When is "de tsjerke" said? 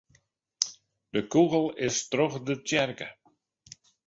2.47-3.07